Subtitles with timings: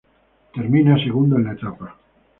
[0.51, 1.95] Termina segundo en la etapa.